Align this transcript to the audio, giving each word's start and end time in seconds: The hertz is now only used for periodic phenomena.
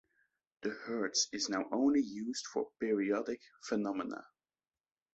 The 0.63 0.71
hertz 0.71 1.27
is 1.31 1.47
now 1.47 1.69
only 1.71 2.01
used 2.01 2.47
for 2.47 2.71
periodic 2.79 3.39
phenomena. 3.61 4.25